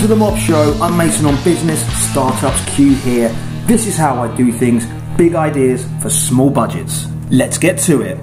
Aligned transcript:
to 0.00 0.06
the 0.06 0.16
Mob 0.16 0.38
Show. 0.38 0.72
I'm 0.80 0.96
Mason 0.96 1.26
on 1.26 1.34
Business 1.44 1.84
Startups 2.10 2.74
Q 2.74 2.94
here. 2.94 3.28
This 3.66 3.86
is 3.86 3.98
how 3.98 4.22
I 4.22 4.34
do 4.34 4.50
things 4.50 4.86
big 5.18 5.34
ideas 5.34 5.86
for 6.00 6.08
small 6.08 6.48
budgets. 6.48 7.06
Let's 7.28 7.58
get 7.58 7.78
to 7.80 8.00
it. 8.00 8.18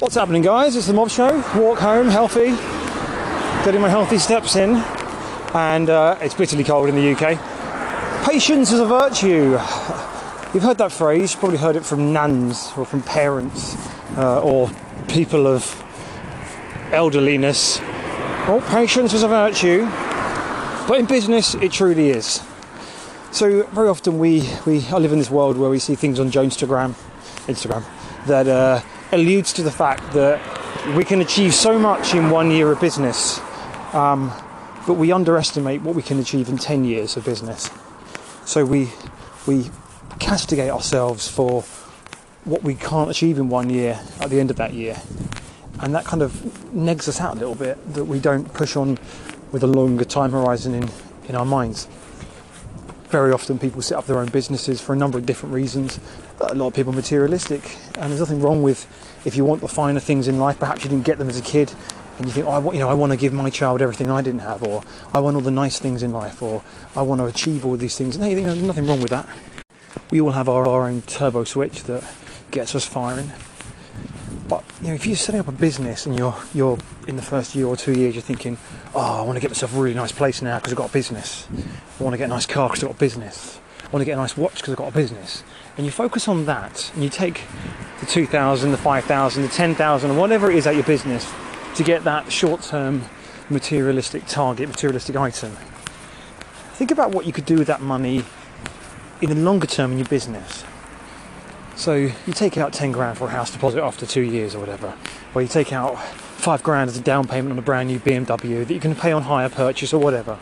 What's 0.00 0.16
happening, 0.16 0.42
guys? 0.42 0.74
It's 0.74 0.88
the 0.88 0.92
Mob 0.92 1.10
Show. 1.10 1.32
Walk 1.54 1.78
home, 1.78 2.08
healthy, 2.08 2.46
getting 3.64 3.80
my 3.80 3.88
healthy 3.88 4.18
steps 4.18 4.56
in, 4.56 4.74
and 5.54 5.90
uh, 5.90 6.18
it's 6.20 6.34
bitterly 6.34 6.64
cold 6.64 6.88
in 6.88 6.96
the 6.96 7.12
UK. 7.12 7.38
Patience 8.28 8.72
is 8.72 8.80
a 8.80 8.86
virtue. 8.86 9.52
You've 10.52 10.64
heard 10.64 10.78
that 10.78 10.90
phrase, 10.90 11.34
you've 11.34 11.40
probably 11.40 11.58
heard 11.58 11.76
it 11.76 11.84
from 11.84 12.12
nans 12.12 12.72
or 12.76 12.84
from 12.84 13.00
parents 13.02 13.76
uh, 14.16 14.42
or 14.42 14.68
people 15.06 15.46
of 15.46 15.62
elderliness. 16.90 17.78
Well, 18.48 18.60
patience 18.72 19.14
is 19.14 19.22
a 19.22 19.28
virtue, 19.28 19.88
but 20.86 20.98
in 20.98 21.06
business 21.06 21.54
it 21.54 21.72
truly 21.72 22.10
is. 22.10 22.42
So 23.32 23.64
very 23.64 23.88
often 23.88 24.18
we, 24.18 24.48
we 24.64 24.86
I 24.86 24.98
live 24.98 25.12
in 25.12 25.18
this 25.18 25.30
world 25.30 25.56
where 25.56 25.70
we 25.70 25.78
see 25.78 25.94
things 25.94 26.20
on 26.20 26.30
Jonestragram, 26.30 26.94
Instagram, 27.46 27.84
that 28.26 28.46
uh, 28.46 28.80
alludes 29.12 29.52
to 29.54 29.62
the 29.62 29.70
fact 29.70 30.12
that 30.12 30.40
we 30.96 31.04
can 31.04 31.20
achieve 31.20 31.54
so 31.54 31.78
much 31.78 32.14
in 32.14 32.30
one 32.30 32.50
year 32.50 32.70
of 32.70 32.80
business, 32.80 33.40
um, 33.92 34.32
but 34.86 34.94
we 34.94 35.10
underestimate 35.10 35.82
what 35.82 35.94
we 35.94 36.02
can 36.02 36.20
achieve 36.20 36.48
in 36.48 36.58
10 36.58 36.84
years 36.84 37.16
of 37.16 37.24
business. 37.24 37.70
So 38.44 38.64
we, 38.64 38.90
we 39.46 39.70
castigate 40.20 40.70
ourselves 40.70 41.26
for 41.26 41.62
what 42.44 42.62
we 42.62 42.74
can't 42.74 43.10
achieve 43.10 43.38
in 43.38 43.48
one 43.48 43.70
year 43.70 43.98
at 44.20 44.30
the 44.30 44.38
end 44.38 44.50
of 44.50 44.56
that 44.58 44.74
year. 44.74 45.00
And 45.80 45.94
that 45.94 46.04
kind 46.04 46.22
of 46.22 46.32
negs 46.74 47.08
us 47.08 47.20
out 47.20 47.36
a 47.36 47.38
little 47.38 47.54
bit 47.54 47.94
that 47.94 48.04
we 48.04 48.20
don't 48.20 48.52
push 48.52 48.76
on 48.76 48.98
with 49.54 49.62
a 49.62 49.68
longer 49.68 50.04
time 50.04 50.32
horizon 50.32 50.74
in, 50.74 50.90
in 51.28 51.36
our 51.36 51.44
minds. 51.44 51.86
Very 53.04 53.32
often 53.32 53.56
people 53.56 53.80
set 53.82 53.96
up 53.96 54.06
their 54.06 54.18
own 54.18 54.26
businesses 54.26 54.80
for 54.80 54.92
a 54.92 54.96
number 54.96 55.16
of 55.16 55.24
different 55.24 55.54
reasons. 55.54 56.00
A 56.40 56.56
lot 56.56 56.66
of 56.66 56.74
people 56.74 56.92
are 56.92 56.96
materialistic, 56.96 57.62
and 57.96 58.10
there's 58.10 58.18
nothing 58.18 58.40
wrong 58.40 58.64
with 58.64 58.84
if 59.24 59.36
you 59.36 59.44
want 59.44 59.60
the 59.60 59.68
finer 59.68 60.00
things 60.00 60.26
in 60.26 60.40
life, 60.40 60.58
perhaps 60.58 60.82
you 60.82 60.90
didn't 60.90 61.04
get 61.04 61.18
them 61.18 61.28
as 61.28 61.38
a 61.38 61.42
kid, 61.42 61.72
and 62.18 62.26
you 62.26 62.32
think, 62.32 62.46
oh, 62.48 62.50
I, 62.50 62.58
want- 62.58 62.74
you 62.74 62.80
know, 62.80 62.88
I 62.88 62.94
want 62.94 63.12
to 63.12 63.16
give 63.16 63.32
my 63.32 63.48
child 63.48 63.80
everything 63.80 64.10
I 64.10 64.22
didn't 64.22 64.40
have, 64.40 64.64
or 64.64 64.82
I 65.14 65.20
want 65.20 65.36
all 65.36 65.42
the 65.42 65.52
nice 65.52 65.78
things 65.78 66.02
in 66.02 66.12
life, 66.12 66.42
or 66.42 66.64
I 66.96 67.02
want 67.02 67.20
to 67.20 67.26
achieve 67.26 67.64
all 67.64 67.76
these 67.76 67.96
things. 67.96 68.18
No, 68.18 68.26
you 68.26 68.34
know, 68.40 68.46
there's 68.46 68.60
nothing 68.62 68.88
wrong 68.88 69.00
with 69.00 69.10
that. 69.10 69.28
We 70.10 70.20
all 70.20 70.32
have 70.32 70.48
our, 70.48 70.66
our 70.66 70.88
own 70.88 71.02
turbo 71.02 71.44
switch 71.44 71.84
that 71.84 72.02
gets 72.50 72.74
us 72.74 72.84
firing. 72.84 73.30
But 74.48 74.62
you 74.82 74.88
know, 74.88 74.94
if 74.94 75.06
you're 75.06 75.16
setting 75.16 75.40
up 75.40 75.48
a 75.48 75.52
business 75.52 76.06
and 76.06 76.18
you're 76.18 76.36
you're 76.52 76.78
in 77.08 77.16
the 77.16 77.22
first 77.22 77.54
year 77.54 77.66
or 77.66 77.76
two 77.76 77.92
years, 77.98 78.14
you're 78.14 78.22
thinking, 78.22 78.58
oh, 78.94 79.20
I 79.20 79.22
want 79.22 79.36
to 79.36 79.40
get 79.40 79.50
myself 79.50 79.74
a 79.74 79.80
really 79.80 79.94
nice 79.94 80.12
place 80.12 80.42
now 80.42 80.58
because 80.58 80.72
I've 80.72 80.78
got 80.78 80.90
a 80.90 80.92
business. 80.92 81.48
I 81.98 82.02
want 82.02 82.14
to 82.14 82.18
get 82.18 82.24
a 82.24 82.28
nice 82.28 82.46
car 82.46 82.68
because 82.68 82.82
I've 82.84 82.90
got 82.90 82.96
a 82.96 83.00
business. 83.00 83.58
I 83.82 83.88
want 83.88 84.02
to 84.02 84.04
get 84.04 84.12
a 84.12 84.16
nice 84.16 84.36
watch 84.36 84.56
because 84.56 84.70
I've 84.70 84.78
got 84.78 84.88
a 84.88 84.94
business. 84.94 85.42
And 85.76 85.86
you 85.86 85.92
focus 85.92 86.28
on 86.28 86.44
that, 86.46 86.90
and 86.94 87.02
you 87.02 87.08
take 87.08 87.42
the 88.00 88.06
two 88.06 88.26
thousand, 88.26 88.70
the 88.72 88.76
five 88.76 89.04
thousand, 89.04 89.44
the 89.44 89.48
ten 89.48 89.74
thousand, 89.74 90.16
whatever 90.16 90.50
it 90.50 90.56
is 90.56 90.66
at 90.66 90.74
your 90.74 90.84
business 90.84 91.32
to 91.76 91.82
get 91.82 92.04
that 92.04 92.30
short-term 92.30 93.02
materialistic 93.50 94.26
target, 94.26 94.68
materialistic 94.68 95.16
item. 95.16 95.52
Think 96.74 96.90
about 96.90 97.12
what 97.12 97.26
you 97.26 97.32
could 97.32 97.46
do 97.46 97.56
with 97.56 97.66
that 97.68 97.80
money 97.80 98.24
in 99.20 99.30
the 99.30 99.36
longer 99.36 99.66
term 99.66 99.92
in 99.92 99.98
your 99.98 100.08
business. 100.08 100.64
So 101.76 101.94
you 101.94 102.32
take 102.32 102.56
out 102.56 102.72
10 102.72 102.92
grand 102.92 103.18
for 103.18 103.26
a 103.26 103.30
house 103.30 103.50
deposit 103.50 103.82
after 103.82 104.06
two 104.06 104.22
years 104.22 104.54
or 104.54 104.60
whatever, 104.60 104.94
or 105.34 105.42
you 105.42 105.48
take 105.48 105.72
out 105.72 105.98
five 105.98 106.62
grand 106.62 106.88
as 106.88 106.96
a 106.96 107.00
down 107.00 107.26
payment 107.26 107.52
on 107.52 107.58
a 107.58 107.62
brand 107.62 107.88
new 107.88 107.98
BMW 107.98 108.66
that 108.66 108.72
you 108.72 108.80
can 108.80 108.94
pay 108.94 109.10
on 109.12 109.22
hire 109.22 109.48
purchase 109.48 109.92
or 109.92 109.98
whatever. 109.98 110.36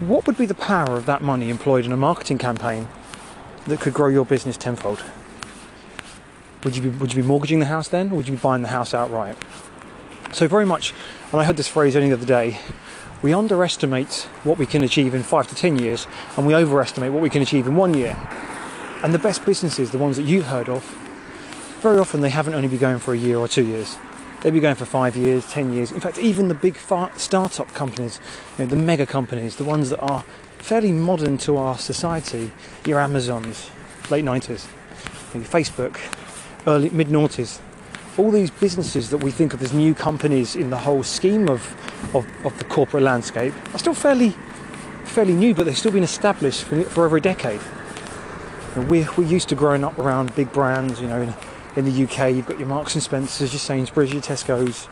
What 0.00 0.26
would 0.26 0.36
be 0.36 0.46
the 0.46 0.54
power 0.54 0.96
of 0.96 1.06
that 1.06 1.22
money 1.22 1.50
employed 1.50 1.84
in 1.84 1.92
a 1.92 1.96
marketing 1.96 2.38
campaign 2.38 2.88
that 3.66 3.80
could 3.80 3.94
grow 3.94 4.08
your 4.08 4.24
business 4.24 4.56
tenfold? 4.56 5.02
Would 6.62 6.76
you 6.76 6.82
be, 6.82 6.88
would 6.90 7.12
you 7.12 7.22
be 7.22 7.26
mortgaging 7.26 7.58
the 7.58 7.66
house 7.66 7.88
then, 7.88 8.10
or 8.10 8.16
would 8.16 8.28
you 8.28 8.34
be 8.34 8.40
buying 8.40 8.62
the 8.62 8.68
house 8.68 8.94
outright? 8.94 9.36
So 10.32 10.46
very 10.46 10.66
much, 10.66 10.94
and 11.32 11.40
I 11.40 11.44
heard 11.44 11.56
this 11.56 11.68
phrase 11.68 11.96
only 11.96 12.08
the 12.08 12.16
other 12.16 12.26
day, 12.26 12.60
we 13.22 13.32
underestimate 13.32 14.28
what 14.44 14.58
we 14.58 14.66
can 14.66 14.82
achieve 14.84 15.14
in 15.14 15.22
five 15.22 15.48
to 15.48 15.54
ten 15.54 15.78
years, 15.78 16.06
and 16.36 16.46
we 16.46 16.54
overestimate 16.54 17.12
what 17.12 17.22
we 17.22 17.30
can 17.30 17.42
achieve 17.42 17.66
in 17.66 17.76
one 17.76 17.94
year. 17.94 18.16
And 19.04 19.12
the 19.12 19.18
best 19.18 19.44
businesses, 19.44 19.90
the 19.90 19.98
ones 19.98 20.16
that 20.16 20.22
you've 20.22 20.46
heard 20.46 20.70
of, 20.70 20.82
very 21.82 21.98
often 21.98 22.22
they 22.22 22.30
haven't 22.30 22.54
only 22.54 22.68
been 22.68 22.78
going 22.78 22.98
for 22.98 23.12
a 23.12 23.18
year 23.18 23.36
or 23.36 23.46
two 23.46 23.66
years. 23.66 23.98
They'll 24.40 24.50
be 24.50 24.60
going 24.60 24.76
for 24.76 24.86
five 24.86 25.14
years, 25.14 25.46
ten 25.50 25.74
years. 25.74 25.92
In 25.92 26.00
fact, 26.00 26.18
even 26.18 26.48
the 26.48 26.54
big 26.54 26.78
startup 26.78 27.68
companies, 27.74 28.18
you 28.56 28.64
know, 28.64 28.70
the 28.70 28.76
mega 28.76 29.04
companies, 29.04 29.56
the 29.56 29.64
ones 29.64 29.90
that 29.90 30.00
are 30.00 30.24
fairly 30.56 30.90
modern 30.90 31.36
to 31.36 31.58
our 31.58 31.76
society, 31.76 32.50
your 32.86 32.98
Amazons, 32.98 33.70
late 34.08 34.24
90s, 34.24 34.66
your 35.34 35.44
Facebook, 35.44 35.98
early 36.66 36.88
mid 36.88 37.08
noughties, 37.08 37.60
all 38.16 38.30
these 38.30 38.50
businesses 38.50 39.10
that 39.10 39.18
we 39.18 39.30
think 39.30 39.52
of 39.52 39.62
as 39.62 39.74
new 39.74 39.94
companies 39.94 40.56
in 40.56 40.70
the 40.70 40.78
whole 40.78 41.02
scheme 41.02 41.50
of, 41.50 41.76
of, 42.16 42.26
of 42.46 42.56
the 42.56 42.64
corporate 42.64 43.02
landscape 43.02 43.52
are 43.74 43.78
still 43.78 43.92
fairly 43.92 44.34
fairly 45.04 45.34
new, 45.34 45.54
but 45.54 45.66
they've 45.66 45.76
still 45.76 45.92
been 45.92 46.02
established 46.02 46.64
for, 46.64 46.82
for 46.84 47.04
over 47.04 47.18
a 47.18 47.20
decade. 47.20 47.60
We're, 48.76 49.08
we're 49.16 49.26
used 49.26 49.48
to 49.50 49.54
growing 49.54 49.84
up 49.84 49.98
around 49.98 50.34
big 50.34 50.52
brands, 50.52 51.00
you 51.00 51.06
know, 51.06 51.22
in, 51.22 51.34
in 51.76 51.84
the 51.84 52.04
UK 52.04 52.34
you've 52.34 52.46
got 52.46 52.58
your 52.58 52.68
Marks 52.68 52.94
and 52.94 53.02
Spencers, 53.02 53.52
your 53.52 53.60
Sainsbury's, 53.60 54.12
your 54.12 54.22
Tesco's, 54.22 54.88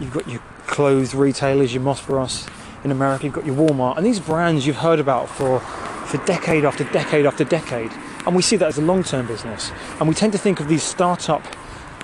you've 0.00 0.12
got 0.12 0.28
your 0.28 0.40
clothes 0.66 1.14
retailers, 1.14 1.72
your 1.72 1.82
Moss 1.82 2.04
Bros. 2.04 2.46
In 2.82 2.90
America 2.90 3.24
you've 3.24 3.32
got 3.32 3.46
your 3.46 3.56
Walmart, 3.56 3.96
and 3.96 4.04
these 4.04 4.20
brands 4.20 4.66
you've 4.66 4.76
heard 4.76 5.00
about 5.00 5.28
for, 5.28 5.60
for 5.60 6.18
decade 6.26 6.64
after 6.64 6.84
decade 6.84 7.24
after 7.24 7.44
decade. 7.44 7.90
And 8.26 8.34
we 8.34 8.42
see 8.42 8.56
that 8.56 8.68
as 8.68 8.78
a 8.78 8.82
long-term 8.82 9.26
business. 9.26 9.70
And 10.00 10.08
we 10.08 10.14
tend 10.14 10.32
to 10.32 10.38
think 10.38 10.60
of 10.60 10.68
these 10.68 10.82
startup 10.82 11.42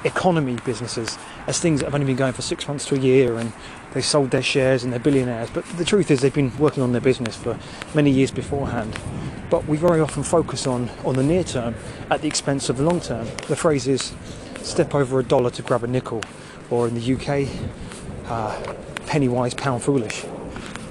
economy 0.05 0.57
businesses 0.65 1.19
as 1.47 1.59
things 1.59 1.81
that 1.81 1.87
have 1.87 1.95
only 1.95 2.07
been 2.07 2.17
going 2.17 2.33
for 2.33 2.43
six 2.43 2.67
months 2.67 2.87
to 2.87 2.95
a 2.95 2.99
year 2.99 3.37
and 3.37 3.53
they 3.93 4.01
sold 4.01 4.31
their 4.31 4.43
shares 4.43 4.85
and 4.85 4.93
they're 4.93 5.01
billionaires. 5.01 5.51
But 5.51 5.65
the 5.77 5.85
truth 5.85 6.11
is 6.11 6.21
they've 6.21 6.33
been 6.33 6.57
working 6.59 6.83
on 6.83 6.93
their 6.93 7.01
business 7.01 7.37
for 7.37 7.59
many 7.95 8.11
years 8.11 8.31
beforehand. 8.31 8.99
But 9.51 9.67
we 9.67 9.77
very 9.77 10.01
often 10.01 10.23
focus 10.23 10.67
on, 10.67 10.89
on 11.05 11.17
the 11.17 11.23
near 11.23 11.43
term 11.43 11.75
at 12.11 12.23
the 12.23 12.29
expense 12.29 12.69
of 12.69 12.77
the 12.77 12.85
long 12.85 13.01
term. 13.01 13.27
The 13.49 13.57
phrase 13.57 13.89
is 13.89 14.15
step 14.63 14.95
over 14.95 15.19
a 15.19 15.25
dollar 15.25 15.51
to 15.51 15.63
grab 15.63 15.83
a 15.83 15.89
nickel, 15.89 16.23
or 16.71 16.87
in 16.87 16.95
the 16.95 17.15
UK, 17.15 17.49
uh, 18.27 18.75
penny 19.07 19.29
wise, 19.29 19.55
pound 19.55 19.83
foolish. 19.83 20.25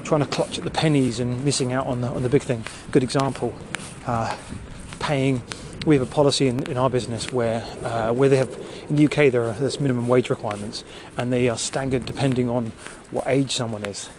Trying 0.03 0.21
to 0.21 0.27
clutch 0.27 0.57
at 0.57 0.63
the 0.63 0.71
pennies 0.71 1.19
and 1.19 1.43
missing 1.45 1.71
out 1.71 1.87
on 1.87 2.01
the, 2.01 2.07
on 2.07 2.23
the 2.23 2.29
big 2.29 2.41
thing. 2.41 2.65
Good 2.91 3.03
example. 3.03 3.55
Uh, 4.05 4.35
paying. 4.99 5.41
We 5.85 5.95
have 5.95 6.05
a 6.05 6.11
policy 6.11 6.47
in, 6.47 6.69
in 6.69 6.77
our 6.77 6.89
business 6.89 7.31
where 7.31 7.63
uh, 7.83 8.11
where 8.11 8.27
they 8.27 8.37
have 8.37 8.49
in 8.89 8.97
the 8.97 9.05
UK 9.05 9.31
there 9.31 9.43
are 9.43 9.53
there's 9.53 9.79
minimum 9.79 10.07
wage 10.07 10.29
requirements 10.29 10.83
and 11.15 11.31
they 11.31 11.47
are 11.47 11.57
staggered 11.57 12.05
depending 12.05 12.49
on 12.49 12.73
what 13.11 13.25
age 13.27 13.55
someone 13.55 13.85
is. 13.85 14.09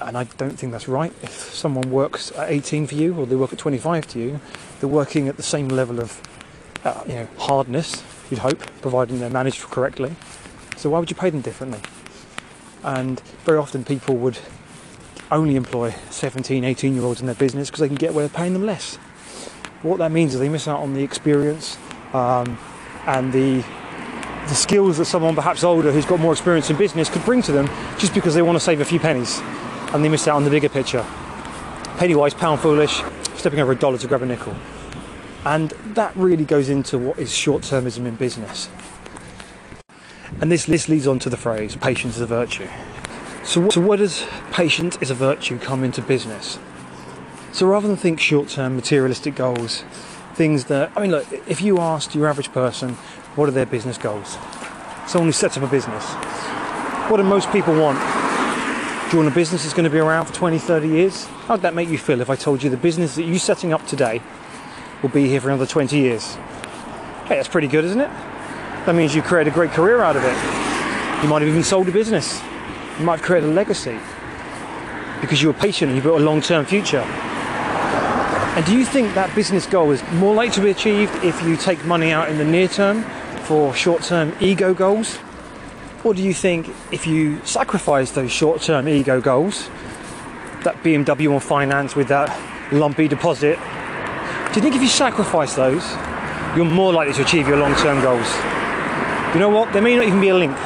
And 0.00 0.16
I 0.16 0.24
don't 0.24 0.58
think 0.58 0.72
that's 0.72 0.88
right. 0.88 1.12
If 1.22 1.32
someone 1.32 1.90
works 1.90 2.32
at 2.32 2.50
18 2.50 2.86
for 2.86 2.94
you 2.94 3.14
or 3.14 3.26
they 3.26 3.36
work 3.36 3.52
at 3.52 3.58
25 3.58 4.06
to 4.08 4.18
you, 4.18 4.40
they're 4.80 4.88
working 4.88 5.28
at 5.28 5.36
the 5.36 5.42
same 5.42 5.68
level 5.68 6.00
of 6.00 6.20
uh, 6.84 7.02
you 7.06 7.14
know 7.14 7.28
hardness. 7.38 8.02
You'd 8.30 8.40
hope, 8.40 8.60
providing 8.80 9.20
they're 9.20 9.28
managed 9.28 9.60
correctly. 9.62 10.14
So 10.76 10.90
why 10.90 10.98
would 10.98 11.10
you 11.10 11.16
pay 11.16 11.30
them 11.30 11.42
differently? 11.42 11.80
And 12.82 13.20
very 13.44 13.58
often 13.58 13.84
people 13.84 14.16
would 14.16 14.38
only 15.30 15.56
employ 15.56 15.94
17, 16.10 16.64
18 16.64 16.94
year 16.94 17.04
olds 17.04 17.20
in 17.20 17.26
their 17.26 17.34
business 17.34 17.68
because 17.68 17.80
they 17.80 17.88
can 17.88 17.96
get 17.96 18.10
away 18.10 18.22
with 18.22 18.32
paying 18.32 18.54
them 18.54 18.64
less. 18.64 18.96
What 19.82 19.98
that 19.98 20.12
means 20.12 20.34
is 20.34 20.40
they 20.40 20.48
miss 20.48 20.66
out 20.66 20.80
on 20.80 20.94
the 20.94 21.02
experience 21.02 21.76
um, 22.14 22.58
and 23.06 23.32
the 23.32 23.62
the 24.48 24.54
skills 24.56 24.96
that 24.98 25.04
someone 25.04 25.34
perhaps 25.34 25.62
older 25.62 25.92
who's 25.92 26.06
got 26.06 26.18
more 26.18 26.32
experience 26.32 26.70
in 26.70 26.76
business 26.76 27.08
could 27.10 27.24
bring 27.24 27.42
to 27.42 27.52
them 27.52 27.68
just 27.98 28.14
because 28.14 28.34
they 28.34 28.42
want 28.42 28.56
to 28.56 28.60
save 28.60 28.80
a 28.80 28.84
few 28.84 28.98
pennies 28.98 29.40
and 29.92 30.04
they 30.04 30.08
miss 30.08 30.26
out 30.28 30.36
on 30.36 30.44
the 30.44 30.50
bigger 30.50 30.68
picture. 30.68 31.04
Penny 31.96 32.14
wise, 32.14 32.34
pound 32.34 32.60
foolish, 32.60 33.02
stepping 33.34 33.60
over 33.60 33.72
a 33.72 33.76
dollar 33.76 33.98
to 33.98 34.06
grab 34.06 34.22
a 34.22 34.26
nickel. 34.26 34.54
And 35.44 35.70
that 35.94 36.14
really 36.16 36.44
goes 36.44 36.68
into 36.68 36.98
what 36.98 37.18
is 37.18 37.34
short 37.34 37.62
termism 37.62 38.06
in 38.06 38.14
business. 38.16 38.68
And 40.40 40.50
this 40.50 40.68
list 40.68 40.88
leads 40.88 41.06
on 41.06 41.18
to 41.20 41.30
the 41.30 41.36
phrase 41.36 41.76
patience 41.76 42.16
is 42.16 42.22
a 42.22 42.26
virtue. 42.26 42.68
So, 43.44 43.68
so 43.70 43.80
where 43.80 43.98
does 43.98 44.24
patience 44.52 44.96
is 45.00 45.10
a 45.10 45.14
virtue 45.14 45.58
come 45.58 45.82
into 45.82 46.02
business? 46.02 46.58
So 47.52 47.66
rather 47.66 47.88
than 47.88 47.96
think 47.96 48.20
short 48.20 48.48
term 48.48 48.76
materialistic 48.76 49.34
goals, 49.34 49.82
things 50.34 50.66
that, 50.66 50.92
I 50.96 51.02
mean, 51.02 51.10
look, 51.10 51.26
if 51.48 51.60
you 51.60 51.78
asked 51.78 52.14
your 52.14 52.28
average 52.28 52.52
person 52.52 52.94
what 53.34 53.48
are 53.48 53.52
their 53.52 53.66
business 53.66 53.98
goals, 53.98 54.38
someone 55.06 55.28
who 55.28 55.32
sets 55.32 55.56
up 55.56 55.62
a 55.62 55.66
business, 55.66 56.04
what 57.10 57.16
do 57.16 57.24
most 57.24 57.50
people 57.50 57.74
want? 57.74 58.19
Do 59.10 59.16
you 59.16 59.24
want 59.24 59.32
a 59.32 59.34
business 59.34 59.64
that's 59.64 59.74
going 59.74 59.86
to 59.86 59.90
be 59.90 59.98
around 59.98 60.26
for 60.26 60.34
20, 60.34 60.60
30 60.60 60.86
years? 60.86 61.24
How 61.24 61.54
would 61.54 61.62
that 61.62 61.74
make 61.74 61.88
you 61.88 61.98
feel 61.98 62.20
if 62.20 62.30
I 62.30 62.36
told 62.36 62.62
you 62.62 62.70
the 62.70 62.76
business 62.76 63.16
that 63.16 63.24
you're 63.24 63.40
setting 63.40 63.72
up 63.72 63.84
today 63.84 64.22
will 65.02 65.08
be 65.08 65.26
here 65.26 65.40
for 65.40 65.48
another 65.48 65.66
20 65.66 65.98
years? 65.98 66.36
Hey, 67.26 67.34
that's 67.34 67.48
pretty 67.48 67.66
good, 67.66 67.84
isn't 67.86 68.00
it? 68.00 68.08
That 68.86 68.94
means 68.94 69.12
you 69.12 69.20
create 69.20 69.48
a 69.48 69.50
great 69.50 69.72
career 69.72 70.00
out 70.00 70.14
of 70.14 70.22
it. 70.22 71.24
You 71.24 71.28
might 71.28 71.42
have 71.42 71.48
even 71.48 71.64
sold 71.64 71.88
a 71.88 71.90
business. 71.90 72.40
You 73.00 73.04
might 73.04 73.16
have 73.16 73.26
created 73.26 73.50
a 73.50 73.52
legacy. 73.52 73.98
because 75.20 75.42
you 75.42 75.48
were 75.48 75.54
patient 75.54 75.88
and 75.88 75.96
you 75.96 76.02
built 76.04 76.20
a 76.20 76.24
long 76.24 76.40
term 76.40 76.64
future. 76.64 77.00
And 77.00 78.64
do 78.64 78.78
you 78.78 78.84
think 78.84 79.14
that 79.14 79.34
business 79.34 79.66
goal 79.66 79.90
is 79.90 80.04
more 80.12 80.36
likely 80.36 80.54
to 80.54 80.60
be 80.60 80.70
achieved 80.70 81.12
if 81.24 81.42
you 81.42 81.56
take 81.56 81.84
money 81.84 82.12
out 82.12 82.28
in 82.28 82.38
the 82.38 82.44
near 82.44 82.68
term 82.68 83.02
for 83.42 83.74
short 83.74 84.04
term 84.04 84.32
ego 84.38 84.72
goals? 84.72 85.18
Or 86.02 86.14
do 86.14 86.22
you 86.22 86.32
think 86.32 86.68
if 86.90 87.06
you 87.06 87.44
sacrifice 87.44 88.12
those 88.12 88.32
short 88.32 88.62
term 88.62 88.88
ego 88.88 89.20
goals, 89.20 89.68
that 90.64 90.82
BMW 90.82 91.34
on 91.34 91.40
finance 91.40 91.94
with 91.94 92.08
that 92.08 92.30
lumpy 92.72 93.06
deposit, 93.06 93.58
do 93.58 94.56
you 94.56 94.62
think 94.62 94.74
if 94.74 94.80
you 94.80 94.88
sacrifice 94.88 95.54
those, 95.54 95.86
you're 96.56 96.64
more 96.64 96.92
likely 96.92 97.12
to 97.14 97.22
achieve 97.22 97.46
your 97.46 97.58
long 97.58 97.74
term 97.74 98.02
goals? 98.02 98.26
You 99.34 99.40
know 99.40 99.50
what? 99.50 99.72
There 99.74 99.82
may 99.82 99.94
not 99.94 100.06
even 100.06 100.20
be 100.20 100.30
a 100.30 100.34
link, 100.34 100.56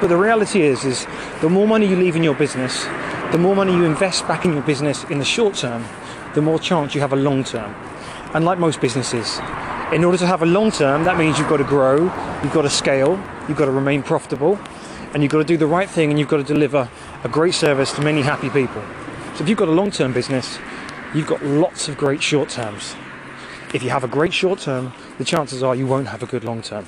but 0.00 0.06
the 0.06 0.16
reality 0.16 0.62
is, 0.62 0.84
is 0.84 1.06
the 1.40 1.50
more 1.50 1.66
money 1.66 1.86
you 1.86 1.96
leave 1.96 2.14
in 2.14 2.22
your 2.22 2.34
business, 2.34 2.84
the 3.32 3.38
more 3.38 3.56
money 3.56 3.72
you 3.72 3.84
invest 3.84 4.28
back 4.28 4.44
in 4.44 4.52
your 4.52 4.62
business 4.62 5.02
in 5.04 5.18
the 5.18 5.24
short 5.24 5.56
term, 5.56 5.84
the 6.34 6.40
more 6.40 6.58
chance 6.60 6.94
you 6.94 7.00
have 7.00 7.12
a 7.12 7.16
long 7.16 7.42
term. 7.42 7.74
And 8.32 8.44
like 8.44 8.60
most 8.60 8.80
businesses, 8.80 9.40
in 9.92 10.04
order 10.04 10.18
to 10.18 10.26
have 10.26 10.42
a 10.42 10.46
long 10.46 10.70
term, 10.70 11.02
that 11.04 11.18
means 11.18 11.38
you've 11.38 11.48
got 11.48 11.56
to 11.56 11.64
grow, 11.64 12.04
you've 12.42 12.52
got 12.52 12.62
to 12.62 12.70
scale, 12.70 13.20
you've 13.48 13.58
got 13.58 13.66
to 13.66 13.72
remain 13.72 14.02
profitable, 14.02 14.58
and 15.14 15.22
you've 15.22 15.32
got 15.32 15.38
to 15.38 15.44
do 15.44 15.56
the 15.56 15.66
right 15.66 15.88
thing 15.88 16.10
and 16.10 16.18
you've 16.18 16.28
got 16.28 16.38
to 16.38 16.44
deliver 16.44 16.88
a 17.22 17.28
great 17.28 17.54
service 17.54 17.92
to 17.92 18.02
many 18.02 18.20
happy 18.20 18.50
people. 18.50 18.82
So 19.36 19.44
if 19.44 19.48
you've 19.48 19.58
got 19.58 19.68
a 19.68 19.72
long 19.72 19.90
term 19.90 20.12
business, 20.12 20.58
you've 21.14 21.28
got 21.28 21.42
lots 21.42 21.88
of 21.88 21.96
great 21.96 22.22
short 22.22 22.48
terms. 22.48 22.94
If 23.72 23.82
you 23.82 23.90
have 23.90 24.04
a 24.04 24.08
great 24.08 24.32
short 24.32 24.58
term, 24.58 24.92
the 25.18 25.24
chances 25.24 25.62
are 25.62 25.74
you 25.74 25.86
won't 25.86 26.08
have 26.08 26.22
a 26.22 26.26
good 26.26 26.44
long 26.44 26.62
term. 26.62 26.86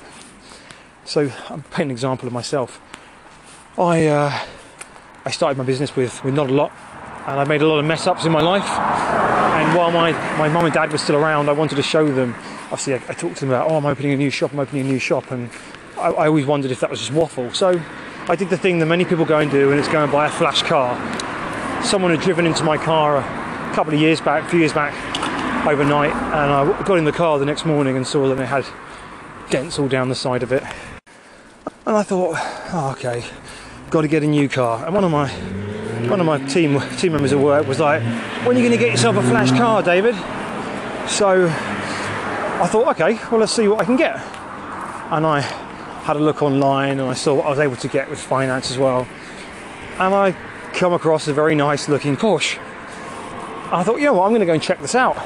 So 1.05 1.31
I'm 1.49 1.63
painting 1.63 1.87
an 1.87 1.91
example 1.91 2.27
of 2.27 2.33
myself. 2.33 2.81
I 3.77 4.07
uh, 4.07 4.39
I 5.25 5.29
started 5.31 5.57
my 5.57 5.65
business 5.65 5.93
with, 5.93 6.23
with 6.23 6.33
not 6.33 6.49
a 6.49 6.53
lot, 6.53 6.71
and 7.27 7.37
I 7.37 7.43
made 7.43 7.61
a 7.61 7.67
lot 7.67 7.79
of 7.79 7.85
mess 7.85 8.07
ups 8.07 8.23
in 8.23 8.31
my 8.31 8.41
life. 8.41 8.63
And 8.63 9.75
while 9.75 9.91
my, 9.91 10.13
my 10.37 10.47
mum 10.47 10.63
and 10.63 10.73
dad 10.73 10.89
were 10.89 10.97
still 10.97 11.17
around, 11.17 11.49
I 11.49 11.51
wanted 11.51 11.75
to 11.75 11.83
show 11.83 12.09
them. 12.09 12.33
Obviously, 12.71 12.93
I, 12.93 13.01
I 13.09 13.13
talked 13.13 13.35
to 13.35 13.41
them 13.41 13.49
about, 13.49 13.69
oh, 13.69 13.75
I'm 13.75 13.85
opening 13.85 14.13
a 14.13 14.15
new 14.15 14.29
shop, 14.29 14.53
I'm 14.53 14.59
opening 14.59 14.85
a 14.85 14.89
new 14.89 14.99
shop, 14.99 15.31
and 15.31 15.49
I, 15.97 16.11
I 16.11 16.27
always 16.27 16.45
wondered 16.45 16.71
if 16.71 16.79
that 16.79 16.89
was 16.89 16.99
just 16.99 17.11
waffle. 17.11 17.53
So 17.53 17.81
I 18.29 18.35
did 18.35 18.49
the 18.49 18.57
thing 18.57 18.79
that 18.79 18.87
many 18.87 19.05
people 19.05 19.23
go 19.23 19.39
and 19.39 19.49
do, 19.49 19.71
and 19.71 19.79
it's 19.79 19.87
go 19.87 20.03
and 20.03 20.11
buy 20.11 20.25
a 20.25 20.29
flash 20.29 20.61
car. 20.61 20.95
Someone 21.81 22.11
had 22.11 22.19
driven 22.19 22.45
into 22.45 22.63
my 22.65 22.77
car 22.77 23.19
a 23.19 23.73
couple 23.73 23.93
of 23.93 24.01
years 24.01 24.19
back, 24.19 24.43
a 24.43 24.49
few 24.49 24.59
years 24.59 24.73
back, 24.73 24.93
overnight, 25.65 26.11
and 26.11 26.51
I 26.51 26.83
got 26.83 26.97
in 26.97 27.05
the 27.05 27.13
car 27.13 27.39
the 27.39 27.45
next 27.45 27.65
morning 27.65 27.95
and 27.95 28.05
saw 28.05 28.27
that 28.27 28.37
it 28.37 28.45
had 28.45 28.65
dents 29.49 29.79
all 29.79 29.87
down 29.87 30.09
the 30.09 30.15
side 30.15 30.43
of 30.43 30.51
it. 30.51 30.61
And 31.85 31.95
I 31.95 32.03
thought, 32.03 32.35
oh, 32.73 32.95
okay, 32.97 33.23
got 33.89 34.01
to 34.01 34.09
get 34.09 34.23
a 34.23 34.27
new 34.27 34.49
car. 34.49 34.85
And 34.85 34.93
one 34.93 35.05
of 35.05 35.11
my 35.11 35.29
one 36.09 36.19
of 36.19 36.25
my 36.25 36.37
team 36.47 36.81
team 36.97 37.13
members 37.13 37.31
at 37.31 37.39
work 37.39 37.65
was 37.65 37.79
like, 37.79 38.01
"When 38.45 38.57
are 38.57 38.59
you 38.59 38.67
going 38.67 38.77
to 38.77 38.83
get 38.85 38.91
yourself 38.91 39.15
a 39.15 39.21
flash 39.21 39.51
car, 39.51 39.81
David?" 39.81 40.15
So 41.09 41.45
I 41.45 42.67
thought, 42.67 42.89
okay, 42.89 43.17
well 43.31 43.39
let's 43.39 43.53
see 43.53 43.69
what 43.69 43.79
I 43.79 43.85
can 43.85 43.95
get. 43.95 44.17
And 45.11 45.25
I 45.25 45.66
had 46.07 46.15
a 46.15 46.19
look 46.19 46.41
online 46.41 47.01
and 47.01 47.09
I 47.09 47.13
saw 47.15 47.33
what 47.33 47.47
I 47.47 47.49
was 47.49 47.59
able 47.59 47.75
to 47.75 47.89
get 47.89 48.09
with 48.09 48.17
finance 48.17 48.71
as 48.71 48.77
well. 48.77 49.05
And 49.99 50.15
I 50.15 50.31
come 50.71 50.93
across 50.93 51.27
a 51.27 51.33
very 51.33 51.53
nice 51.53 51.89
looking 51.89 52.15
Porsche. 52.15 52.59
I 53.73 53.83
thought, 53.83 53.97
you 53.97 54.05
know 54.05 54.13
what, 54.13 54.23
I'm 54.23 54.31
going 54.31 54.39
to 54.39 54.45
go 54.45 54.53
and 54.53 54.63
check 54.63 54.79
this 54.79 54.95
out. 54.95 55.17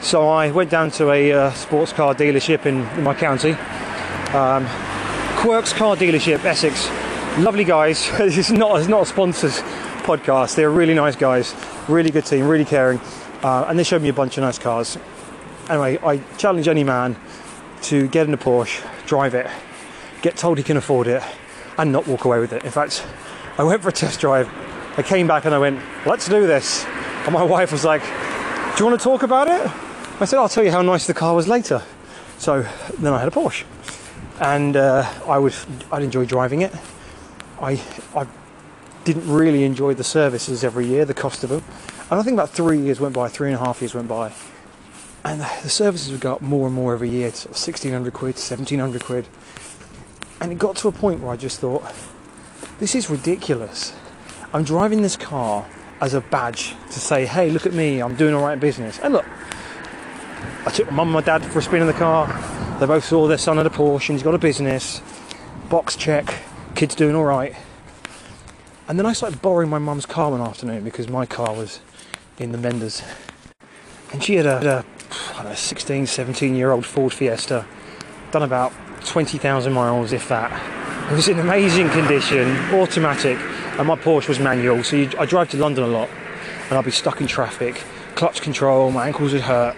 So 0.00 0.30
I 0.30 0.50
went 0.50 0.70
down 0.70 0.92
to 0.92 1.10
a 1.10 1.32
uh, 1.32 1.50
sports 1.52 1.92
car 1.92 2.14
dealership 2.14 2.64
in, 2.64 2.86
in 2.96 3.02
my 3.02 3.12
county. 3.12 3.52
Um, 4.32 4.66
Quirks 5.42 5.74
Car 5.74 5.94
Dealership, 5.94 6.42
Essex. 6.42 6.88
Lovely 7.38 7.64
guys. 7.64 8.10
this 8.16 8.38
is 8.38 8.50
not, 8.50 8.80
it's 8.80 8.88
not 8.88 9.02
a 9.02 9.06
sponsored 9.06 9.50
podcast. 10.04 10.54
They're 10.54 10.70
really 10.70 10.94
nice 10.94 11.16
guys, 11.16 11.54
really 11.86 12.10
good 12.10 12.24
team, 12.24 12.48
really 12.48 12.64
caring. 12.64 12.98
Uh, 13.42 13.66
and 13.68 13.78
they 13.78 13.84
showed 13.84 14.00
me 14.00 14.08
a 14.08 14.14
bunch 14.14 14.38
of 14.38 14.42
nice 14.42 14.58
cars. 14.58 14.96
Anyway, 15.68 15.98
I 16.02 16.16
challenge 16.38 16.66
any 16.66 16.82
man 16.82 17.14
to 17.82 18.08
get 18.08 18.26
in 18.26 18.32
a 18.32 18.38
Porsche, 18.38 18.82
drive 19.04 19.34
it, 19.34 19.50
get 20.22 20.36
told 20.36 20.56
he 20.56 20.64
can 20.64 20.76
afford 20.76 21.06
it, 21.06 21.22
and 21.78 21.92
not 21.92 22.06
walk 22.06 22.24
away 22.24 22.38
with 22.38 22.52
it. 22.52 22.64
In 22.64 22.70
fact, 22.70 23.04
I 23.58 23.64
went 23.64 23.82
for 23.82 23.90
a 23.90 23.92
test 23.92 24.20
drive. 24.20 24.48
I 24.96 25.02
came 25.02 25.26
back 25.26 25.44
and 25.44 25.54
I 25.54 25.58
went, 25.58 25.80
let's 26.06 26.28
do 26.28 26.46
this. 26.46 26.84
And 27.24 27.32
my 27.32 27.42
wife 27.56 27.72
was 27.72 27.84
like, 27.84 28.02
do 28.02 28.84
you 28.84 28.90
want 28.90 28.98
to 28.98 29.04
talk 29.04 29.22
about 29.22 29.48
it? 29.48 29.70
I 30.20 30.24
said, 30.24 30.38
I'll 30.38 30.48
tell 30.48 30.64
you 30.64 30.70
how 30.70 30.82
nice 30.82 31.06
the 31.06 31.14
car 31.14 31.34
was 31.34 31.48
later. 31.48 31.82
So 32.38 32.62
then 32.98 33.12
I 33.12 33.18
had 33.18 33.28
a 33.28 33.30
Porsche, 33.30 33.64
and 34.40 34.76
uh, 34.76 35.08
I 35.26 35.38
would 35.38 35.54
I'd 35.92 36.02
enjoy 36.02 36.24
driving 36.24 36.62
it. 36.62 36.72
I 37.60 37.80
I 38.16 38.26
didn't 39.04 39.28
really 39.32 39.64
enjoy 39.64 39.94
the 39.94 40.04
services 40.04 40.64
every 40.64 40.86
year, 40.86 41.04
the 41.04 41.14
cost 41.14 41.44
of 41.44 41.50
them. 41.50 41.62
And 42.10 42.18
I 42.18 42.22
think 42.22 42.34
about 42.34 42.50
three 42.50 42.78
years 42.78 43.00
went 43.00 43.14
by, 43.14 43.28
three 43.28 43.48
and 43.48 43.60
a 43.60 43.64
half 43.64 43.80
years 43.80 43.94
went 43.94 44.08
by, 44.08 44.32
and 45.24 45.40
the 45.40 45.68
services 45.68 46.10
would 46.10 46.20
go 46.20 46.34
up 46.34 46.40
more 46.40 46.66
and 46.66 46.74
more 46.74 46.94
every 46.94 47.10
year, 47.10 47.30
sort 47.30 47.56
of 47.56 47.60
1600 47.60 48.12
quid, 48.12 48.34
1700 48.34 49.04
quid. 49.04 49.28
And 50.42 50.50
it 50.50 50.58
got 50.58 50.74
to 50.78 50.88
a 50.88 50.92
point 50.92 51.20
where 51.20 51.30
I 51.30 51.36
just 51.36 51.60
thought, 51.60 51.84
this 52.80 52.96
is 52.96 53.08
ridiculous. 53.08 53.94
I'm 54.52 54.64
driving 54.64 55.00
this 55.00 55.16
car 55.16 55.64
as 56.00 56.14
a 56.14 56.20
badge 56.20 56.74
to 56.90 56.98
say, 56.98 57.26
hey, 57.26 57.48
look 57.48 57.64
at 57.64 57.72
me, 57.72 58.02
I'm 58.02 58.16
doing 58.16 58.34
all 58.34 58.42
right 58.42 58.54
in 58.54 58.58
business. 58.58 58.98
And 58.98 59.14
look, 59.14 59.24
I 60.66 60.70
took 60.70 60.90
my 60.90 60.96
mum 60.96 61.08
and 61.08 61.14
my 61.14 61.20
dad 61.20 61.44
for 61.44 61.60
a 61.60 61.62
spin 61.62 61.80
in 61.80 61.86
the 61.86 61.92
car. 61.92 62.26
They 62.80 62.86
both 62.86 63.04
saw 63.04 63.28
their 63.28 63.38
son 63.38 63.60
at 63.60 63.66
a 63.66 63.70
Porsche 63.70 64.08
and 64.08 64.18
he's 64.18 64.24
got 64.24 64.34
a 64.34 64.38
business. 64.38 65.00
Box 65.70 65.94
check, 65.94 66.42
kids 66.74 66.96
doing 66.96 67.14
all 67.14 67.24
right. 67.24 67.54
And 68.88 68.98
then 68.98 69.06
I 69.06 69.12
started 69.12 69.40
borrowing 69.42 69.70
my 69.70 69.78
mum's 69.78 70.06
car 70.06 70.32
one 70.32 70.40
afternoon 70.40 70.82
because 70.82 71.08
my 71.08 71.24
car 71.24 71.54
was 71.54 71.78
in 72.40 72.50
the 72.50 72.58
menders. 72.58 73.00
And 74.12 74.24
she 74.24 74.34
had 74.34 74.46
a, 74.46 74.84
don't 75.34 75.44
know, 75.44 75.54
16, 75.54 76.08
17 76.08 76.56
year 76.56 76.72
old 76.72 76.84
Ford 76.84 77.12
Fiesta, 77.12 77.64
done 78.32 78.42
about 78.42 78.72
20,000 79.06 79.72
miles, 79.72 80.12
if 80.12 80.28
that. 80.28 80.50
It 81.10 81.14
was 81.14 81.28
in 81.28 81.38
amazing 81.38 81.90
condition, 81.90 82.56
automatic, 82.74 83.38
and 83.78 83.88
my 83.88 83.96
Porsche 83.96 84.28
was 84.28 84.38
manual. 84.38 84.82
So 84.82 84.96
you, 84.96 85.10
I 85.18 85.26
drive 85.26 85.50
to 85.50 85.56
London 85.56 85.84
a 85.84 85.88
lot, 85.88 86.08
and 86.68 86.78
I'd 86.78 86.84
be 86.84 86.90
stuck 86.90 87.20
in 87.20 87.26
traffic, 87.26 87.82
clutch 88.14 88.40
control, 88.40 88.90
my 88.90 89.06
ankles 89.06 89.32
would 89.32 89.42
hurt. 89.42 89.76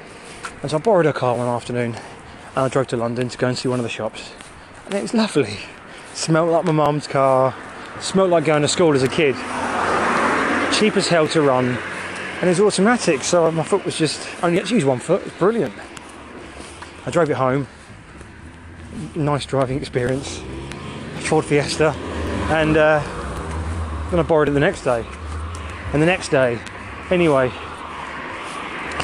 And 0.62 0.70
so 0.70 0.76
I 0.76 0.80
borrowed 0.80 1.06
a 1.06 1.12
car 1.12 1.36
one 1.36 1.48
afternoon, 1.48 1.94
and 1.94 2.58
I 2.58 2.68
drove 2.68 2.86
to 2.88 2.96
London 2.96 3.28
to 3.28 3.38
go 3.38 3.48
and 3.48 3.58
see 3.58 3.68
one 3.68 3.78
of 3.78 3.84
the 3.84 3.88
shops. 3.90 4.32
And 4.86 4.94
it 4.94 5.02
was 5.02 5.14
lovely. 5.14 5.58
Smelled 6.14 6.50
like 6.50 6.64
my 6.64 6.72
mum's 6.72 7.06
car, 7.06 7.54
smelled 8.00 8.30
like 8.30 8.44
going 8.44 8.62
to 8.62 8.68
school 8.68 8.94
as 8.94 9.02
a 9.02 9.08
kid. 9.08 9.34
Cheap 10.72 10.96
as 10.96 11.08
hell 11.08 11.26
to 11.28 11.42
run, 11.42 11.78
and 12.40 12.44
it 12.44 12.48
was 12.48 12.60
automatic, 12.60 13.22
so 13.22 13.50
my 13.50 13.62
foot 13.62 13.84
was 13.84 13.96
just 13.96 14.28
only 14.42 14.58
had 14.58 14.66
to 14.66 14.74
use 14.74 14.84
one 14.84 14.98
foot. 14.98 15.20
It 15.22 15.24
was 15.24 15.34
brilliant. 15.34 15.74
I 17.06 17.10
drove 17.10 17.30
it 17.30 17.36
home. 17.36 17.66
Nice 19.16 19.46
driving 19.46 19.78
experience. 19.78 20.42
Ford 21.20 21.44
Fiesta, 21.44 21.90
and 22.50 22.76
uh, 22.76 23.00
then 24.10 24.18
I 24.18 24.22
borrowed 24.22 24.48
it 24.48 24.52
the 24.52 24.60
next 24.60 24.82
day, 24.82 25.06
and 25.92 26.02
the 26.02 26.06
next 26.06 26.28
day. 26.30 26.58
Anyway, 27.10 27.48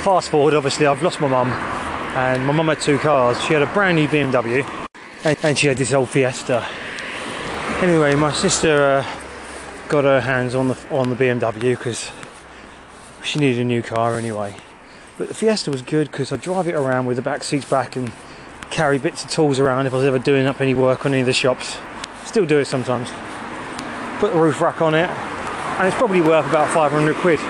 fast 0.03 0.31
forward. 0.31 0.55
Obviously, 0.55 0.87
I've 0.87 1.03
lost 1.03 1.21
my 1.21 1.29
mum, 1.29 1.49
and 1.51 2.45
my 2.45 2.53
mum 2.53 2.69
had 2.69 2.81
two 2.81 2.99
cars. 2.99 3.41
She 3.45 3.55
had 3.55 3.63
a 3.63 3.67
brand 3.67 3.97
new 3.97 4.09
BMW, 4.09 4.69
and, 5.25 5.39
and 5.43 5.57
she 5.57 5.69
had 5.69 5.77
this 5.77 5.93
old 5.93 6.09
Fiesta. 6.09 6.67
Anyway, 7.81 8.15
my 8.17 8.33
sister 8.33 8.83
uh, 8.83 9.07
got 9.89 10.05
her 10.05 10.21
hands 10.21 10.55
on 10.55 10.69
the 10.69 10.79
on 10.91 11.09
the 11.11 11.17
BMW 11.17 11.79
because 11.79 12.11
she 13.23 13.39
needed 13.39 13.61
a 13.61 13.65
new 13.65 13.83
car 13.83 14.19
anyway. 14.19 14.57
But 15.19 15.29
the 15.29 15.35
Fiesta 15.35 15.71
was 15.71 15.83
good 15.83 16.11
because 16.11 16.33
I 16.33 16.37
drive 16.37 16.67
it 16.67 16.75
around 16.75 17.07
with 17.07 17.17
the 17.17 17.23
back 17.23 17.45
seats 17.45 17.69
back 17.69 17.95
and 17.95 18.11
carry 18.71 18.99
bits 18.99 19.25
of 19.25 19.31
tools 19.31 19.59
around 19.59 19.87
if 19.87 19.93
I 19.93 19.97
was 19.97 20.07
ever 20.07 20.19
doing 20.19 20.47
up 20.47 20.61
any 20.61 20.75
work 20.75 21.05
on 21.05 21.13
any 21.13 21.21
of 21.21 21.27
the 21.27 21.33
shops. 21.33 21.77
Still 22.25 22.47
do 22.47 22.59
it 22.59 22.67
sometimes. 22.67 23.11
Put 24.21 24.33
the 24.33 24.39
roof 24.39 24.61
rack 24.61 24.81
on 24.81 24.95
it, 24.95 25.11
and 25.11 25.89
it's 25.89 25.97
probably 25.97 26.21
worth 26.21 26.49
about 26.49 26.73
500 26.73 27.17
quid. 27.17 27.41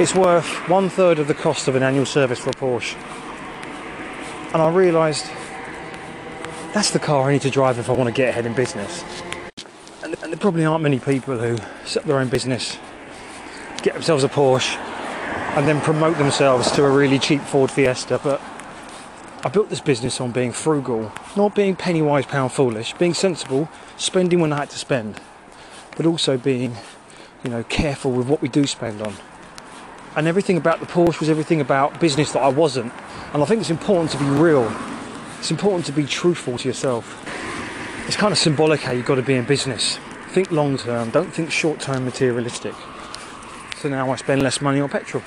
It's 0.00 0.14
worth 0.14 0.46
one 0.68 0.88
third 0.88 1.18
of 1.18 1.28
the 1.28 1.34
cost 1.34 1.68
of 1.68 1.76
an 1.76 1.82
annual 1.82 2.06
service 2.06 2.38
for 2.38 2.50
a 2.50 2.54
Porsche. 2.54 2.96
And 4.54 4.62
I 4.62 4.70
realised 4.70 5.26
that's 6.72 6.90
the 6.90 6.98
car 6.98 7.28
I 7.28 7.32
need 7.32 7.42
to 7.42 7.50
drive 7.50 7.78
if 7.78 7.90
I 7.90 7.92
want 7.92 8.08
to 8.08 8.14
get 8.14 8.30
ahead 8.30 8.46
in 8.46 8.54
business. 8.54 9.04
And, 10.02 10.16
and 10.22 10.32
there 10.32 10.38
probably 10.38 10.64
aren't 10.64 10.82
many 10.82 10.98
people 10.98 11.38
who 11.38 11.58
set 11.84 12.02
up 12.02 12.04
their 12.04 12.18
own 12.18 12.28
business, 12.28 12.78
get 13.82 13.94
themselves 13.94 14.24
a 14.24 14.28
Porsche, 14.28 14.76
and 15.56 15.66
then 15.66 15.80
promote 15.80 16.16
themselves 16.16 16.70
to 16.72 16.84
a 16.84 16.90
really 16.90 17.18
cheap 17.18 17.42
Ford 17.42 17.70
Fiesta. 17.70 18.20
But 18.22 18.40
I 19.44 19.48
built 19.48 19.70
this 19.70 19.80
business 19.80 20.20
on 20.20 20.32
being 20.32 20.50
frugal, 20.50 21.12
not 21.36 21.54
being 21.54 21.76
penny 21.76 22.02
wise, 22.02 22.26
pound 22.26 22.50
foolish, 22.50 22.92
being 22.94 23.14
sensible, 23.14 23.68
spending 23.96 24.40
when 24.40 24.52
I 24.52 24.56
had 24.56 24.70
to 24.70 24.78
spend, 24.78 25.20
but 25.96 26.06
also 26.06 26.36
being, 26.36 26.76
you 27.44 27.50
know, 27.50 27.62
careful 27.62 28.10
with 28.10 28.26
what 28.26 28.42
we 28.42 28.48
do 28.48 28.66
spend 28.66 29.00
on. 29.00 29.14
And 30.16 30.26
everything 30.26 30.56
about 30.56 30.80
the 30.80 30.86
Porsche 30.86 31.20
was 31.20 31.28
everything 31.28 31.60
about 31.60 32.00
business 32.00 32.32
that 32.32 32.40
I 32.40 32.48
wasn't. 32.48 32.92
And 33.32 33.40
I 33.40 33.46
think 33.46 33.60
it's 33.60 33.70
important 33.70 34.10
to 34.10 34.18
be 34.18 34.24
real. 34.24 34.74
It's 35.38 35.52
important 35.52 35.86
to 35.86 35.92
be 35.92 36.04
truthful 36.04 36.58
to 36.58 36.66
yourself. 36.66 37.24
It's 38.08 38.16
kind 38.16 38.32
of 38.32 38.38
symbolic 38.38 38.80
how 38.80 38.90
you've 38.90 39.06
got 39.06 39.16
to 39.16 39.22
be 39.22 39.34
in 39.34 39.44
business. 39.44 40.00
Think 40.30 40.50
long 40.50 40.78
term, 40.78 41.10
don't 41.10 41.32
think 41.32 41.52
short 41.52 41.78
term 41.78 42.04
materialistic. 42.04 42.74
So 43.76 43.88
now 43.88 44.10
I 44.10 44.16
spend 44.16 44.42
less 44.42 44.60
money 44.60 44.80
on 44.80 44.88
petrol, 44.88 45.22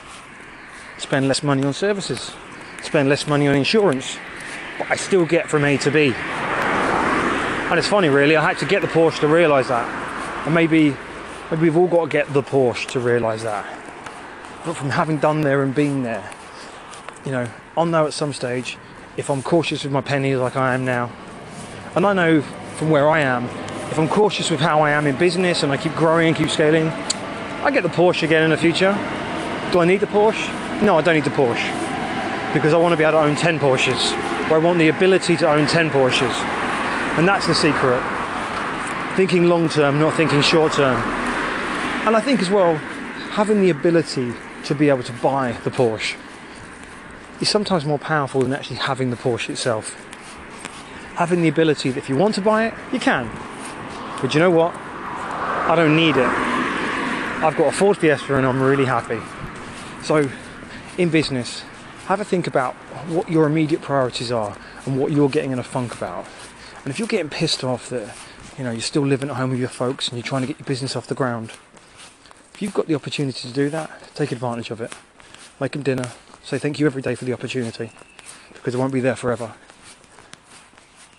spend 0.97 1.29
less 1.29 1.43
money 1.43 1.63
on 1.63 1.71
services, 1.71 2.33
spend 2.83 3.09
less 3.09 3.27
money 3.27 3.47
on 3.47 3.55
insurance, 3.55 4.17
but 4.77 4.89
I 4.89 4.95
still 4.95 5.25
get 5.25 5.49
from 5.49 5.65
A 5.65 5.77
to 5.77 5.91
B. 5.91 6.13
And 7.71 7.79
it's 7.79 7.87
funny, 7.87 8.09
really. 8.09 8.35
I 8.35 8.45
had 8.45 8.57
to 8.59 8.65
get 8.65 8.81
the 8.81 8.87
Porsche 8.87 9.19
to 9.21 9.27
realise 9.27 9.69
that, 9.69 9.87
and 10.45 10.53
maybe, 10.53 10.95
maybe 11.49 11.63
we've 11.63 11.77
all 11.77 11.87
got 11.87 12.05
to 12.05 12.09
get 12.09 12.33
the 12.33 12.43
Porsche 12.43 12.87
to 12.89 12.99
realise 12.99 13.43
that. 13.43 13.65
But 14.65 14.75
from 14.75 14.89
having 14.89 15.17
done 15.17 15.41
there 15.41 15.63
and 15.63 15.73
been 15.73 16.03
there, 16.03 16.29
you 17.25 17.31
know, 17.31 17.47
I'll 17.77 17.85
know 17.85 18.05
at 18.05 18.13
some 18.13 18.33
stage 18.33 18.77
if 19.17 19.29
I'm 19.29 19.41
cautious 19.41 19.83
with 19.83 19.93
my 19.93 20.01
pennies 20.01 20.37
like 20.37 20.55
I 20.55 20.73
am 20.73 20.85
now. 20.85 21.11
And 21.95 22.05
I 22.05 22.13
know 22.13 22.41
from 22.41 22.89
where 22.89 23.09
I 23.09 23.21
am, 23.21 23.45
if 23.91 23.99
I'm 23.99 24.07
cautious 24.07 24.49
with 24.49 24.59
how 24.59 24.81
I 24.81 24.91
am 24.91 25.07
in 25.07 25.17
business 25.17 25.63
and 25.63 25.71
I 25.71 25.77
keep 25.77 25.93
growing 25.95 26.27
and 26.27 26.35
keep 26.35 26.49
scaling, 26.49 26.87
I 26.87 27.71
get 27.71 27.83
the 27.83 27.89
Porsche 27.89 28.23
again 28.23 28.43
in 28.43 28.49
the 28.49 28.57
future. 28.57 28.93
Do 29.71 29.79
I 29.79 29.85
need 29.85 29.99
the 29.99 30.07
Porsche? 30.07 30.81
No, 30.81 30.97
I 30.97 31.01
don't 31.01 31.15
need 31.15 31.23
the 31.23 31.29
Porsche. 31.29 31.80
Because 32.53 32.73
I 32.73 32.77
want 32.77 32.93
to 32.93 32.97
be 32.97 33.03
able 33.03 33.19
to 33.19 33.25
own 33.25 33.35
10 33.35 33.59
Porsches. 33.59 34.11
Or 34.49 34.55
I 34.55 34.57
want 34.57 34.79
the 34.79 34.89
ability 34.89 35.37
to 35.37 35.49
own 35.49 35.67
10 35.67 35.89
Porsches. 35.89 36.33
And 37.17 37.27
that's 37.27 37.47
the 37.47 37.55
secret. 37.55 38.01
Thinking 39.15 39.45
long 39.45 39.69
term, 39.69 39.99
not 39.99 40.15
thinking 40.15 40.41
short 40.41 40.73
term. 40.73 40.97
And 42.05 42.15
I 42.15 42.21
think 42.21 42.41
as 42.41 42.49
well, 42.49 42.75
having 43.31 43.61
the 43.61 43.69
ability 43.69 44.33
to 44.65 44.75
be 44.75 44.89
able 44.89 45.03
to 45.03 45.13
buy 45.13 45.53
the 45.63 45.69
Porsche 45.69 46.15
is 47.39 47.49
sometimes 47.49 47.85
more 47.85 47.99
powerful 47.99 48.41
than 48.41 48.53
actually 48.53 48.77
having 48.77 49.09
the 49.09 49.15
Porsche 49.17 49.49
itself. 49.49 49.95
Having 51.15 51.41
the 51.41 51.47
ability 51.47 51.91
that 51.91 51.97
if 51.97 52.09
you 52.09 52.15
want 52.15 52.35
to 52.35 52.41
buy 52.41 52.67
it, 52.67 52.73
you 52.91 52.99
can. 52.99 53.29
But 54.21 54.33
you 54.33 54.39
know 54.39 54.51
what? 54.51 54.75
I 54.75 55.73
don't 55.75 55.95
need 55.95 56.17
it. 56.17 56.27
I've 57.43 57.55
got 57.57 57.67
a 57.67 57.71
Ford 57.71 57.97
Fiesta 57.97 58.35
and 58.35 58.45
I'm 58.45 58.61
really 58.61 58.85
happy. 58.85 59.19
So, 60.03 60.29
in 60.97 61.09
business, 61.09 61.63
have 62.05 62.19
a 62.19 62.25
think 62.25 62.47
about 62.47 62.73
what 63.07 63.29
your 63.29 63.45
immediate 63.45 63.81
priorities 63.81 64.31
are 64.31 64.57
and 64.85 64.99
what 64.99 65.11
you're 65.11 65.29
getting 65.29 65.51
in 65.51 65.59
a 65.59 65.63
funk 65.63 65.95
about. 65.95 66.25
And 66.83 66.87
if 66.87 66.99
you're 66.99 67.07
getting 67.07 67.29
pissed 67.29 67.63
off 67.63 67.89
that 67.89 68.15
you 68.57 68.63
know 68.63 68.71
you're 68.71 68.81
still 68.81 69.05
living 69.05 69.29
at 69.29 69.35
home 69.35 69.51
with 69.51 69.59
your 69.59 69.69
folks 69.69 70.07
and 70.07 70.17
you're 70.17 70.27
trying 70.27 70.41
to 70.41 70.47
get 70.47 70.59
your 70.59 70.65
business 70.65 70.95
off 70.95 71.07
the 71.07 71.15
ground, 71.15 71.51
if 72.53 72.61
you've 72.61 72.73
got 72.73 72.87
the 72.87 72.95
opportunity 72.95 73.47
to 73.47 73.53
do 73.53 73.69
that, 73.69 73.89
take 74.15 74.31
advantage 74.31 74.71
of 74.71 74.81
it. 74.81 74.93
Make 75.59 75.73
them 75.73 75.83
dinner, 75.83 76.11
Say 76.43 76.57
thank 76.57 76.79
you 76.79 76.85
every 76.85 77.01
day 77.01 77.15
for 77.15 77.25
the 77.25 77.33
opportunity 77.33 77.91
because 78.53 78.73
it 78.73 78.77
won't 78.77 78.93
be 78.93 78.99
there 78.99 79.15
forever. 79.15 79.53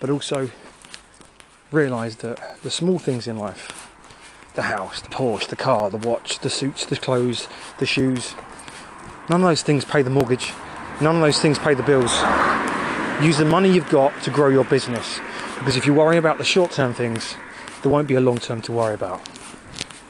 But 0.00 0.10
also 0.10 0.50
realise 1.70 2.16
that 2.16 2.60
the 2.62 2.70
small 2.70 2.98
things 2.98 3.26
in 3.26 3.38
life 3.38 3.88
the 4.54 4.62
house, 4.62 5.00
the 5.00 5.08
Porsche, 5.08 5.48
the 5.48 5.56
car, 5.56 5.88
the 5.88 5.96
watch, 5.96 6.40
the 6.40 6.50
suits, 6.50 6.84
the 6.84 6.96
clothes, 6.96 7.48
the 7.78 7.86
shoes 7.86 8.34
none 9.30 9.40
of 9.40 9.48
those 9.48 9.62
things 9.62 9.84
pay 9.84 10.02
the 10.02 10.10
mortgage, 10.10 10.52
none 11.02 11.16
of 11.16 11.20
those 11.20 11.40
things 11.40 11.58
pay 11.58 11.74
the 11.74 11.82
bills. 11.82 12.12
Use 13.22 13.38
the 13.38 13.44
money 13.44 13.72
you've 13.72 13.90
got 13.90 14.12
to 14.22 14.30
grow 14.30 14.48
your 14.48 14.64
business 14.64 15.20
because 15.58 15.76
if 15.76 15.86
you 15.86 15.94
worry 15.94 16.16
about 16.16 16.38
the 16.38 16.44
short 16.44 16.70
term 16.70 16.94
things, 16.94 17.36
there 17.82 17.90
won't 17.90 18.08
be 18.08 18.14
a 18.14 18.20
long 18.20 18.38
term 18.38 18.62
to 18.62 18.72
worry 18.72 18.94
about. 18.94 19.20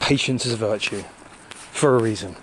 Patience 0.00 0.46
is 0.46 0.52
a 0.52 0.56
virtue 0.56 1.02
for 1.50 1.96
a 1.96 2.02
reason. 2.02 2.37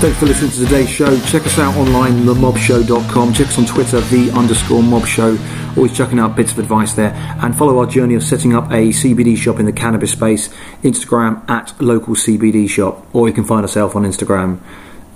Thanks 0.00 0.18
for 0.18 0.26
listening 0.26 0.50
to 0.50 0.64
today's 0.64 0.90
show. 0.90 1.18
Check 1.26 1.46
us 1.46 1.58
out 1.58 1.74
online, 1.76 2.24
themobshow.com. 2.24 3.32
Check 3.32 3.46
us 3.46 3.58
on 3.58 3.64
Twitter, 3.64 4.00
the 4.02 4.30
underscore 4.32 4.82
mob 4.82 5.06
show. 5.06 5.38
Always 5.76 5.96
chucking 5.96 6.18
out 6.18 6.36
bits 6.36 6.52
of 6.52 6.58
advice 6.58 6.94
there. 6.94 7.12
And 7.42 7.56
follow 7.56 7.78
our 7.78 7.86
journey 7.86 8.14
of 8.14 8.22
setting 8.22 8.54
up 8.54 8.70
a 8.70 8.90
CBD 8.90 9.36
shop 9.36 9.58
in 9.58 9.66
the 9.66 9.72
cannabis 9.72 10.12
space. 10.12 10.48
Instagram 10.82 11.48
at 11.50 11.80
local 11.80 12.14
CBD 12.14 12.68
shop. 12.68 13.06
Or 13.12 13.28
you 13.28 13.34
can 13.34 13.44
find 13.44 13.62
ourselves 13.62 13.94
on 13.94 14.04
Instagram, 14.04 14.60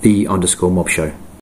the 0.00 0.26
underscore 0.26 0.70
mob 0.70 0.88
show. 0.88 1.12